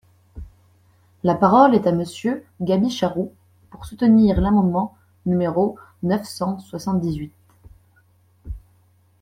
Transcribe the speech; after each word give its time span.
La 1.23 1.35
parole 1.35 1.75
est 1.75 1.85
à 1.85 1.91
Monsieur 1.91 2.43
Gaby 2.59 2.89
Charroux, 2.89 3.35
pour 3.69 3.85
soutenir 3.85 4.41
l’amendement 4.41 4.97
numéro 5.27 5.77
neuf 6.01 6.23
cent 6.27 6.57
soixante-dix-huit. 6.57 7.33